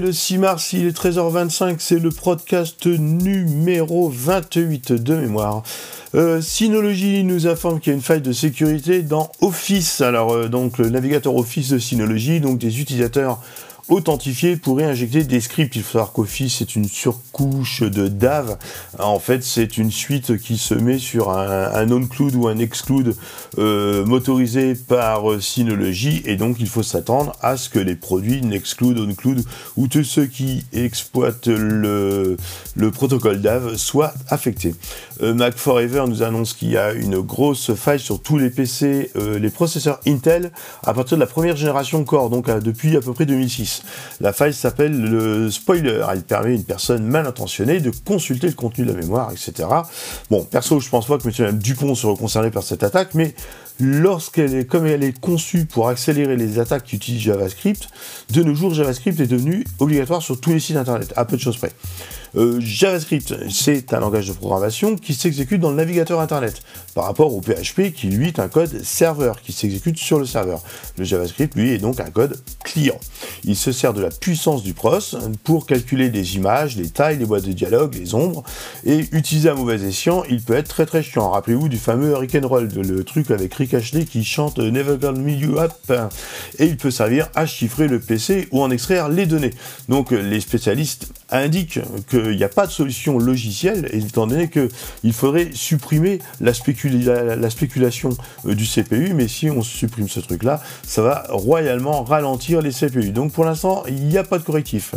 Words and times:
le 0.00 0.12
6 0.12 0.38
mars, 0.38 0.72
il 0.72 0.86
est 0.86 0.96
13h25, 0.96 1.76
c'est 1.78 1.98
le 1.98 2.10
podcast 2.10 2.86
numéro 2.86 4.10
28 4.12 4.92
de 4.92 5.14
mémoire. 5.16 5.62
Euh, 6.14 6.40
Synology 6.40 7.24
nous 7.24 7.46
informe 7.46 7.80
qu'il 7.80 7.92
y 7.92 7.94
a 7.94 7.96
une 7.96 8.02
faille 8.02 8.20
de 8.20 8.32
sécurité 8.32 9.02
dans 9.02 9.30
Office. 9.40 10.00
Alors, 10.00 10.32
euh, 10.32 10.48
donc, 10.48 10.78
le 10.78 10.90
navigateur 10.90 11.34
Office 11.36 11.70
de 11.70 11.78
Synology, 11.78 12.40
donc 12.40 12.58
des 12.58 12.80
utilisateurs 12.80 13.40
authentifié 13.88 14.56
pour 14.56 14.78
injecter 14.80 15.24
des 15.24 15.40
scripts. 15.40 15.76
Il 15.76 15.82
faut 15.82 15.92
savoir 15.92 16.12
qu'Office 16.12 16.56
c'est 16.58 16.76
une 16.76 16.88
surcouche 16.88 17.82
de 17.82 18.08
DAV. 18.08 18.56
En 18.98 19.18
fait, 19.18 19.44
c'est 19.44 19.78
une 19.78 19.90
suite 19.90 20.38
qui 20.38 20.58
se 20.58 20.74
met 20.74 20.98
sur 20.98 21.30
un, 21.30 21.72
un 21.72 21.90
onclude 21.90 22.34
ou 22.34 22.48
un 22.48 22.58
exclude 22.58 23.14
euh, 23.58 24.04
motorisé 24.04 24.74
par 24.74 25.30
euh, 25.30 25.40
Synology 25.40 26.22
et 26.24 26.36
donc 26.36 26.56
il 26.60 26.68
faut 26.68 26.82
s'attendre 26.82 27.32
à 27.42 27.56
ce 27.56 27.68
que 27.68 27.78
les 27.78 27.96
produits 27.96 28.42
Nextcloud, 28.42 28.98
Onclude 28.98 29.44
ou 29.76 29.88
tous 29.88 30.04
ceux 30.04 30.26
qui 30.26 30.64
exploitent 30.72 31.48
le, 31.48 32.36
le 32.74 32.90
protocole 32.90 33.40
DAV 33.40 33.76
soient 33.76 34.14
affectés. 34.28 34.74
Euh, 35.22 35.34
Mac 35.34 35.56
Forever 35.56 36.04
nous 36.08 36.22
annonce 36.22 36.54
qu'il 36.54 36.70
y 36.70 36.76
a 36.76 36.92
une 36.92 37.20
grosse 37.20 37.74
faille 37.74 38.00
sur 38.00 38.20
tous 38.20 38.38
les 38.38 38.50
PC, 38.50 39.10
euh, 39.16 39.38
les 39.38 39.50
processeurs 39.50 40.00
Intel 40.06 40.50
à 40.84 40.92
partir 40.92 41.16
de 41.16 41.20
la 41.20 41.26
première 41.26 41.56
génération 41.56 42.04
Core, 42.04 42.30
donc 42.30 42.50
depuis 42.60 42.96
à 42.96 43.00
peu 43.00 43.12
près 43.12 43.26
2006. 43.26 43.75
La 44.20 44.32
faille 44.32 44.54
s'appelle 44.54 45.00
le 45.00 45.50
spoiler. 45.50 46.04
Elle 46.12 46.22
permet 46.22 46.50
à 46.50 46.54
une 46.54 46.64
personne 46.64 47.04
mal 47.04 47.26
intentionnée 47.26 47.80
de 47.80 47.90
consulter 48.04 48.46
le 48.46 48.54
contenu 48.54 48.84
de 48.84 48.92
la 48.92 48.98
mémoire, 48.98 49.32
etc. 49.32 49.68
Bon, 50.30 50.44
perso, 50.44 50.80
je 50.80 50.88
pense 50.88 51.06
pas 51.06 51.18
que 51.18 51.28
M. 51.28 51.58
Dupont 51.58 51.94
sera 51.94 52.16
concerné 52.16 52.50
par 52.50 52.62
cette 52.62 52.82
attaque, 52.82 53.14
mais 53.14 53.34
lorsqu'elle 53.80 54.54
est, 54.54 54.64
comme 54.64 54.86
elle 54.86 55.04
est 55.04 55.18
conçue 55.18 55.66
pour 55.66 55.88
accélérer 55.88 56.36
les 56.36 56.58
attaques 56.58 56.84
qui 56.84 56.96
utilisent 56.96 57.22
JavaScript, 57.22 57.88
de 58.30 58.42
nos 58.42 58.54
jours, 58.54 58.74
JavaScript 58.74 59.20
est 59.20 59.26
devenu 59.26 59.64
obligatoire 59.78 60.22
sur 60.22 60.40
tous 60.40 60.50
les 60.50 60.60
sites 60.60 60.76
internet, 60.76 61.12
à 61.16 61.24
peu 61.24 61.36
de 61.36 61.42
choses 61.42 61.56
près. 61.56 61.72
Euh, 62.36 62.60
JavaScript, 62.60 63.34
c'est 63.50 63.94
un 63.94 64.00
langage 64.00 64.28
de 64.28 64.32
programmation 64.32 64.96
qui 64.96 65.14
s'exécute 65.14 65.60
dans 65.60 65.70
le 65.70 65.76
navigateur 65.76 66.20
Internet, 66.20 66.60
par 66.94 67.04
rapport 67.04 67.34
au 67.34 67.40
PHP 67.40 67.92
qui, 67.94 68.08
lui, 68.08 68.28
est 68.28 68.38
un 68.38 68.48
code 68.48 68.82
serveur 68.82 69.40
qui 69.40 69.52
s'exécute 69.52 69.96
sur 69.96 70.18
le 70.18 70.26
serveur. 70.26 70.62
Le 70.98 71.04
JavaScript, 71.04 71.54
lui, 71.54 71.72
est 71.72 71.78
donc 71.78 71.98
un 72.00 72.10
code 72.10 72.38
client. 72.62 72.98
Il 73.44 73.56
se 73.56 73.72
sert 73.72 73.94
de 73.94 74.02
la 74.02 74.10
puissance 74.10 74.62
du 74.62 74.74
pros 74.74 74.98
pour 75.44 75.66
calculer 75.66 76.10
des 76.10 76.36
images, 76.36 76.76
les 76.76 76.88
tailles, 76.90 77.18
les 77.18 77.26
boîtes 77.26 77.46
de 77.46 77.52
dialogue, 77.52 77.94
les 77.94 78.14
ombres, 78.14 78.42
et 78.84 79.08
utilisé 79.12 79.48
à 79.48 79.54
mauvais 79.54 79.80
escient, 79.82 80.22
il 80.28 80.42
peut 80.42 80.54
être 80.54 80.68
très 80.68 80.86
très 80.86 81.02
chiant. 81.02 81.30
Rappelez-vous 81.30 81.68
du 81.68 81.78
fameux 81.78 82.10
Hurricane 82.10 82.44
Roll, 82.44 82.68
le 82.68 83.04
truc 83.04 83.30
avec 83.30 83.52
Rick 83.54 83.65
Ashley 83.74 84.04
qui 84.04 84.24
chante 84.24 84.58
Never 84.58 84.96
Gonna 85.00 85.18
Me 85.18 85.32
You 85.32 85.58
Up, 85.58 85.72
et 86.58 86.66
il 86.66 86.76
peut 86.76 86.90
servir 86.90 87.28
à 87.34 87.46
chiffrer 87.46 87.88
le 87.88 88.00
PC 88.00 88.48
ou 88.50 88.62
en 88.62 88.70
extraire 88.70 89.08
les 89.08 89.26
données. 89.26 89.52
Donc 89.88 90.10
les 90.10 90.40
spécialistes 90.40 91.12
indiquent 91.30 91.80
que 92.08 92.30
il 92.30 92.36
n'y 92.36 92.44
a 92.44 92.48
pas 92.48 92.66
de 92.66 92.72
solution 92.72 93.18
logicielle, 93.18 93.88
étant 93.92 94.26
donné 94.26 94.48
qu'il 94.48 95.12
faudrait 95.12 95.50
supprimer 95.52 96.20
la, 96.40 96.52
spéculation 96.52 98.10
euh, 98.46 98.54
du 98.54 98.64
CPU, 98.64 99.14
mais 99.14 99.28
si 99.28 99.50
on 99.50 99.62
supprime 99.62 100.08
ce 100.08 100.20
truc-là, 100.20 100.60
ça 100.82 101.02
va 101.02 101.26
royalement 101.28 102.04
ralentir 102.04 102.62
les 102.62 102.70
CPU. 102.70 103.10
Donc 103.10 103.32
pour 103.32 103.44
l'instant, 103.44 103.84
il 103.88 104.06
n'y 104.06 104.18
a 104.18 104.24
pas 104.24 104.38
de 104.38 104.44
correctif. 104.44 104.94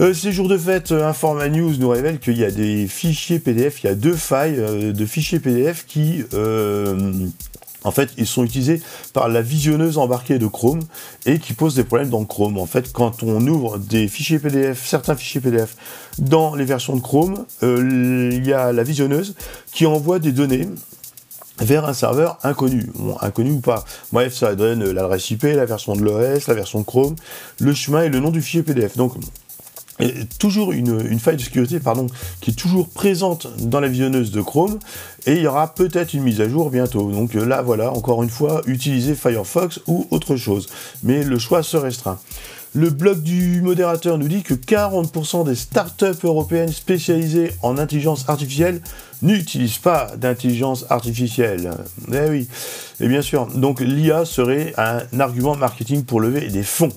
Euh, 0.00 0.14
ces 0.14 0.32
jours 0.32 0.48
de 0.48 0.56
fête, 0.56 0.92
euh, 0.92 1.08
Informa 1.08 1.48
News 1.48 1.74
nous 1.78 1.88
révèle 1.88 2.18
qu'il 2.20 2.38
y 2.38 2.44
a 2.44 2.50
des 2.50 2.86
fichiers 2.86 3.38
PDF, 3.38 3.82
il 3.82 3.86
y 3.86 3.90
a 3.90 3.94
deux 3.94 4.14
failles 4.14 4.92
de 4.92 5.06
fichiers 5.06 5.40
PDF 5.40 5.86
qui 5.86 6.24
en 7.84 7.92
fait, 7.92 8.10
ils 8.16 8.26
sont 8.26 8.44
utilisés 8.44 8.82
par 9.12 9.28
la 9.28 9.40
visionneuse 9.40 9.98
embarquée 9.98 10.38
de 10.38 10.46
Chrome 10.46 10.80
et 11.26 11.38
qui 11.38 11.52
posent 11.52 11.76
des 11.76 11.84
problèmes 11.84 12.10
dans 12.10 12.24
Chrome. 12.24 12.58
En 12.58 12.66
fait, 12.66 12.92
quand 12.92 13.22
on 13.22 13.46
ouvre 13.46 13.78
des 13.78 14.08
fichiers 14.08 14.38
PDF, 14.38 14.84
certains 14.84 15.14
fichiers 15.14 15.40
PDF 15.40 15.76
dans 16.18 16.54
les 16.54 16.64
versions 16.64 16.96
de 16.96 17.00
Chrome, 17.00 17.46
euh, 17.62 18.30
il 18.32 18.44
y 18.46 18.52
a 18.52 18.72
la 18.72 18.82
visionneuse 18.82 19.36
qui 19.72 19.86
envoie 19.86 20.18
des 20.18 20.32
données 20.32 20.68
vers 21.60 21.88
un 21.88 21.94
serveur 21.94 22.38
inconnu, 22.42 22.90
inconnu 23.20 23.52
ou 23.52 23.60
pas. 23.60 23.84
Bref, 24.12 24.34
ça 24.34 24.54
donne 24.54 24.84
l'adresse 24.90 25.30
IP, 25.30 25.44
la 25.44 25.64
version 25.64 25.94
de 25.94 26.02
l'OS, 26.02 26.46
la 26.48 26.54
version 26.54 26.80
de 26.80 26.84
Chrome, 26.84 27.14
le 27.60 27.74
chemin 27.74 28.02
et 28.02 28.08
le 28.08 28.18
nom 28.18 28.30
du 28.30 28.42
fichier 28.42 28.62
PDF. 28.62 28.96
Donc, 28.96 29.14
toujours 30.38 30.72
une, 30.72 31.18
faille 31.18 31.36
de 31.36 31.42
sécurité 31.42 31.80
pardon, 31.80 32.06
qui 32.40 32.50
est 32.50 32.54
toujours 32.54 32.88
présente 32.88 33.48
dans 33.58 33.80
la 33.80 33.88
visionneuse 33.88 34.30
de 34.30 34.40
Chrome 34.40 34.78
et 35.26 35.32
il 35.32 35.42
y 35.42 35.46
aura 35.46 35.74
peut-être 35.74 36.14
une 36.14 36.22
mise 36.22 36.40
à 36.40 36.48
jour 36.48 36.70
bientôt. 36.70 37.10
Donc 37.10 37.34
euh, 37.34 37.44
là 37.44 37.62
voilà, 37.62 37.92
encore 37.92 38.22
une 38.22 38.30
fois, 38.30 38.62
utilisez 38.66 39.14
Firefox 39.14 39.80
ou 39.86 40.06
autre 40.10 40.36
chose. 40.36 40.68
Mais 41.02 41.24
le 41.24 41.38
choix 41.38 41.62
se 41.62 41.76
restreint. 41.76 42.18
Le 42.74 42.90
blog 42.90 43.22
du 43.22 43.62
modérateur 43.62 44.18
nous 44.18 44.28
dit 44.28 44.42
que 44.42 44.52
40% 44.52 45.46
des 45.46 45.54
startups 45.54 46.22
européennes 46.22 46.70
spécialisées 46.70 47.50
en 47.62 47.78
intelligence 47.78 48.28
artificielle 48.28 48.82
n'utilisent 49.22 49.78
pas 49.78 50.12
d'intelligence 50.16 50.84
artificielle. 50.90 51.70
Eh 52.12 52.28
oui, 52.28 52.46
et 53.00 53.08
bien 53.08 53.22
sûr, 53.22 53.46
donc 53.46 53.80
l'IA 53.80 54.24
serait 54.26 54.74
un 54.76 55.00
argument 55.18 55.56
marketing 55.56 56.04
pour 56.04 56.20
lever 56.20 56.48
des 56.48 56.62
fonds. 56.62 56.92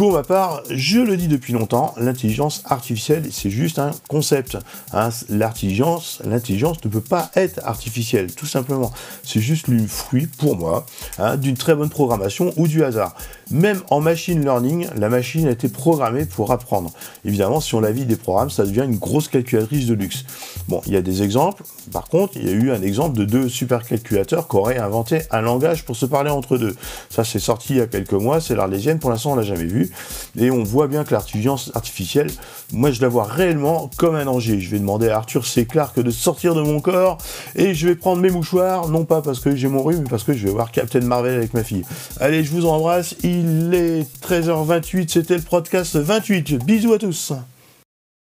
Pour 0.00 0.12
ma 0.12 0.22
part, 0.22 0.62
je 0.70 0.98
le 0.98 1.18
dis 1.18 1.28
depuis 1.28 1.52
longtemps, 1.52 1.92
l'intelligence 1.98 2.62
artificielle, 2.64 3.24
c'est 3.30 3.50
juste 3.50 3.78
un 3.78 3.90
concept. 4.08 4.56
Hein. 4.94 5.10
L'intelligence, 5.28 6.22
ne 6.24 6.88
peut 6.88 7.02
pas 7.02 7.30
être 7.36 7.60
artificielle, 7.64 8.34
tout 8.34 8.46
simplement. 8.46 8.92
C'est 9.22 9.40
juste 9.40 9.68
le 9.68 9.86
fruit, 9.86 10.26
pour 10.26 10.56
moi, 10.56 10.86
hein, 11.18 11.36
d'une 11.36 11.58
très 11.58 11.74
bonne 11.74 11.90
programmation 11.90 12.54
ou 12.56 12.66
du 12.66 12.82
hasard. 12.82 13.14
Même 13.50 13.82
en 13.90 14.00
machine 14.00 14.42
learning, 14.42 14.86
la 14.96 15.10
machine 15.10 15.46
a 15.48 15.50
été 15.50 15.68
programmée 15.68 16.24
pour 16.24 16.50
apprendre. 16.50 16.92
Évidemment, 17.26 17.60
si 17.60 17.74
on 17.74 17.80
la 17.80 17.90
vide 17.90 18.06
des 18.06 18.16
programmes, 18.16 18.48
ça 18.48 18.64
devient 18.64 18.84
une 18.84 18.96
grosse 18.96 19.28
calculatrice 19.28 19.86
de 19.86 19.94
luxe. 19.94 20.24
Bon, 20.68 20.80
il 20.86 20.94
y 20.94 20.96
a 20.96 21.02
des 21.02 21.22
exemples. 21.22 21.64
Par 21.92 22.04
contre, 22.04 22.36
il 22.36 22.46
y 22.46 22.48
a 22.48 22.52
eu 22.52 22.70
un 22.70 22.80
exemple 22.80 23.18
de 23.18 23.24
deux 23.24 23.48
supercalculateurs 23.48 24.48
qui 24.48 24.56
auraient 24.56 24.78
inventé 24.78 25.22
un 25.30 25.42
langage 25.42 25.84
pour 25.84 25.96
se 25.96 26.06
parler 26.06 26.30
entre 26.30 26.56
deux. 26.56 26.74
Ça, 27.10 27.24
c'est 27.24 27.40
sorti 27.40 27.74
il 27.74 27.78
y 27.78 27.80
a 27.82 27.86
quelques 27.86 28.12
mois, 28.12 28.40
c'est 28.40 28.54
l'Arlésienne. 28.54 28.98
Pour 28.98 29.10
l'instant, 29.10 29.32
on 29.32 29.36
l'a 29.36 29.42
jamais 29.42 29.64
vu. 29.64 29.89
Et 30.38 30.50
on 30.50 30.62
voit 30.62 30.86
bien 30.86 31.04
que 31.04 31.14
l'intelligence 31.14 31.70
artificielle, 31.74 32.30
moi, 32.72 32.90
je 32.90 33.00
la 33.00 33.08
vois 33.08 33.24
réellement 33.24 33.90
comme 33.96 34.14
un 34.14 34.24
danger. 34.24 34.60
Je 34.60 34.70
vais 34.70 34.78
demander 34.78 35.08
à 35.08 35.16
Arthur 35.16 35.46
C. 35.46 35.66
Clarke 35.66 36.00
de 36.00 36.10
sortir 36.10 36.54
de 36.54 36.62
mon 36.62 36.80
corps 36.80 37.18
et 37.56 37.74
je 37.74 37.88
vais 37.88 37.94
prendre 37.94 38.22
mes 38.22 38.30
mouchoirs, 38.30 38.88
non 38.88 39.04
pas 39.04 39.22
parce 39.22 39.40
que 39.40 39.54
j'ai 39.54 39.68
mon 39.68 39.82
rhume, 39.82 40.02
mais 40.02 40.10
parce 40.10 40.24
que 40.24 40.32
je 40.32 40.46
vais 40.46 40.52
voir 40.52 40.70
Captain 40.70 41.00
Marvel 41.00 41.34
avec 41.34 41.54
ma 41.54 41.64
fille. 41.64 41.84
Allez, 42.20 42.44
je 42.44 42.50
vous 42.50 42.66
embrasse. 42.66 43.16
Il 43.22 43.74
est 43.74 44.06
13h28, 44.26 45.08
c'était 45.08 45.36
le 45.36 45.42
podcast 45.42 45.96
28. 45.96 46.64
Bisous 46.64 46.92
à 46.92 46.98
tous. 46.98 47.32